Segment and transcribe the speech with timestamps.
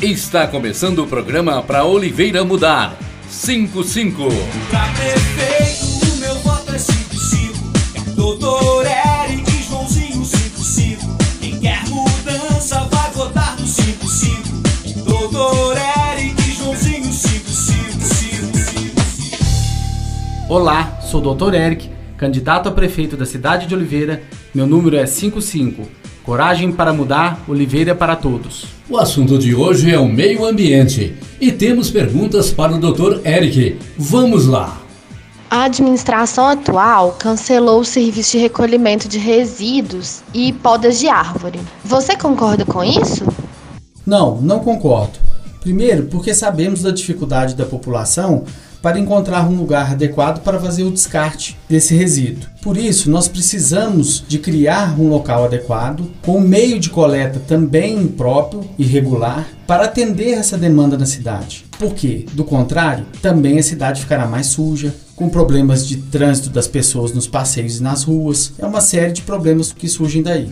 [0.00, 2.96] Está começando o programa para Oliveira Mudar.
[3.28, 4.28] 55.
[4.70, 8.12] Pra prefeito, o meu voto é 55.
[8.14, 11.18] Doutor Eric Joãozinho 55.
[11.40, 15.02] Quem quer mudança vai votar no 55.
[15.04, 15.76] Doutor
[16.12, 18.46] Eric Joãozinho 55.
[20.48, 21.54] Olá, sou o Dr.
[21.54, 24.22] Eric, candidato a prefeito da cidade de Oliveira.
[24.54, 25.88] Meu número é 55.
[26.28, 28.66] Coragem para mudar, Oliveira para todos.
[28.86, 33.26] O assunto de hoje é o meio ambiente e temos perguntas para o Dr.
[33.26, 33.78] Eric.
[33.96, 34.76] Vamos lá.
[35.50, 41.60] A administração atual cancelou o serviço de recolhimento de resíduos e podas de árvore.
[41.82, 43.24] Você concorda com isso?
[44.04, 45.18] Não, não concordo.
[45.62, 48.44] Primeiro, porque sabemos da dificuldade da população
[48.88, 52.48] para encontrar um lugar adequado para fazer o descarte desse resíduo.
[52.62, 58.06] Por isso, nós precisamos de criar um local adequado, com um meio de coleta também
[58.06, 61.66] próprio e regular, para atender essa demanda na cidade.
[61.78, 67.12] Porque, do contrário, também a cidade ficará mais suja, com problemas de trânsito das pessoas
[67.12, 68.54] nos passeios e nas ruas.
[68.58, 70.50] É uma série de problemas que surgem daí.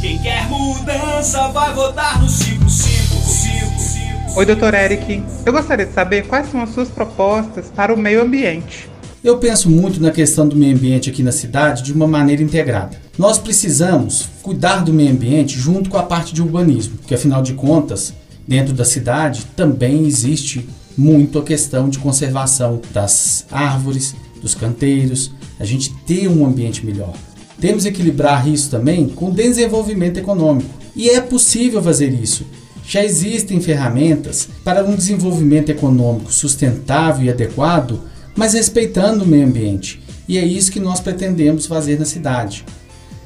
[0.00, 4.01] Quem quer mudança vai votar no 55.
[4.34, 5.22] Oi, doutor Eric.
[5.44, 8.88] Eu gostaria de saber quais são as suas propostas para o meio ambiente.
[9.22, 12.98] Eu penso muito na questão do meio ambiente aqui na cidade de uma maneira integrada.
[13.18, 17.52] Nós precisamos cuidar do meio ambiente junto com a parte de urbanismo, que afinal de
[17.52, 18.14] contas,
[18.48, 25.30] dentro da cidade também existe muito a questão de conservação das árvores, dos canteiros,
[25.60, 27.12] a gente ter um ambiente melhor.
[27.60, 30.70] Temos que equilibrar isso também com desenvolvimento econômico.
[30.96, 32.46] E é possível fazer isso
[32.86, 38.00] já existem ferramentas para um desenvolvimento econômico sustentável e adequado,
[38.36, 42.64] mas respeitando o meio ambiente, e é isso que nós pretendemos fazer na cidade.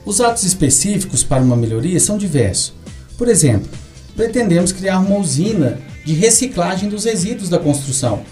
[0.05, 2.75] Os atos específicos para uma melhoria são diversos.
[3.19, 3.69] Por exemplo,
[4.15, 8.23] pretendemos criar uma usina de reciclagem dos resíduos da construção.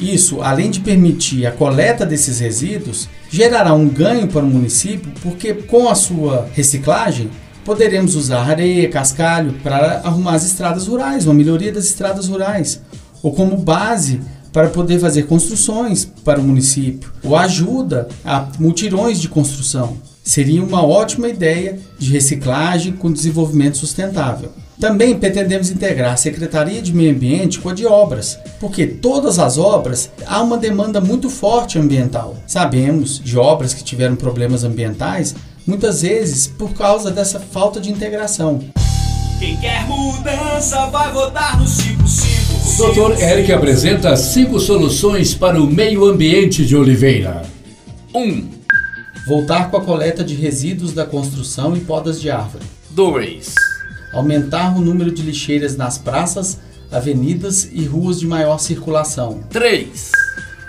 [0.00, 5.54] Isso, além de permitir a coleta desses resíduos, gerará um ganho para o município, porque
[5.54, 7.30] com a sua reciclagem
[7.64, 12.80] Poderemos usar areia, cascalho para arrumar as estradas rurais, uma melhoria das estradas rurais,
[13.22, 14.20] ou como base
[14.52, 19.96] para poder fazer construções para o município, ou ajuda a mutirões de construção.
[20.22, 24.52] Seria uma ótima ideia de reciclagem com desenvolvimento sustentável.
[24.78, 29.56] Também pretendemos integrar a Secretaria de Meio Ambiente com a de obras, porque todas as
[29.56, 32.36] obras há uma demanda muito forte ambiental.
[32.46, 35.34] Sabemos de obras que tiveram problemas ambientais
[35.66, 38.60] muitas vezes por causa dessa falta de integração.
[39.38, 42.54] Quem quer mudança vai votar no 55.
[42.64, 43.22] O Dr.
[43.22, 47.42] Eric apresenta cinco soluções para o meio ambiente de Oliveira.
[48.14, 48.20] 1.
[48.20, 48.50] Um.
[49.26, 52.64] Voltar com a coleta de resíduos da construção e podas de árvore.
[52.90, 53.54] 2.
[54.12, 56.58] Aumentar o número de lixeiras nas praças,
[56.92, 59.40] avenidas e ruas de maior circulação.
[59.50, 60.10] 3.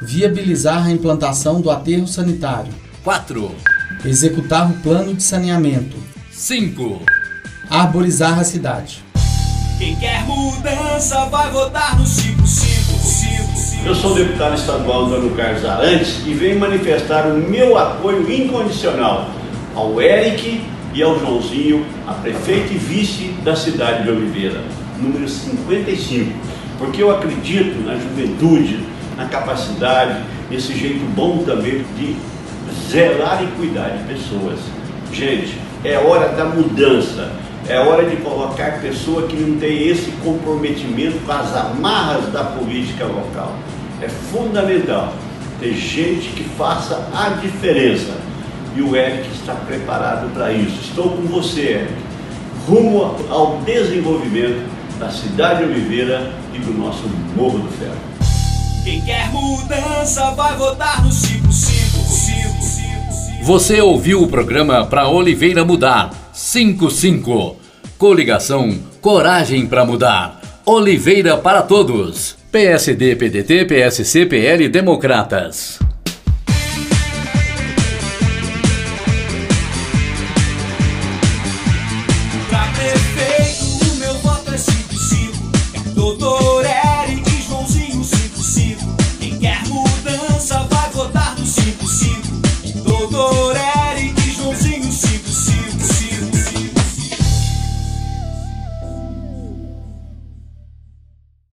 [0.02, 2.74] Viabilizar a implantação do aterro sanitário.
[3.06, 3.56] 4.
[4.04, 5.96] Executar o plano de saneamento.
[6.32, 7.04] 5.
[7.70, 9.04] Arborizar a cidade.
[9.78, 13.86] Quem quer mudança vai votar no 55.
[13.86, 19.30] Eu sou o deputado estadual Antônio Carlos Arantes e venho manifestar o meu apoio incondicional
[19.76, 24.64] ao Eric e ao Joãozinho, a prefeito e vice da cidade de Oliveira,
[25.00, 26.32] número 55,
[26.80, 28.80] porque eu acredito na juventude,
[29.16, 32.35] na capacidade, nesse jeito bom também de
[32.90, 34.60] zelar e cuidar de pessoas.
[35.12, 37.32] Gente, é hora da mudança.
[37.68, 43.06] É hora de colocar pessoa que não tem esse comprometimento com as amarras da política
[43.06, 43.56] local.
[44.02, 45.14] É fundamental
[45.60, 48.14] ter gente que faça a diferença.
[48.76, 50.80] E o Eric está preparado para isso.
[50.82, 51.94] Estou com você, Eric.
[52.68, 54.64] Rumo ao desenvolvimento
[55.00, 57.04] da cidade de Oliveira e do nosso
[57.36, 58.15] Morro do Ferro.
[58.86, 63.42] Quem quer mudança vai votar no 55.
[63.42, 67.56] Você ouviu o programa para Oliveira Mudar 55.
[67.98, 70.40] Coligação Coragem para Mudar.
[70.64, 72.38] Oliveira para todos.
[72.52, 75.80] PSD, PDT, PSC, PL Democratas.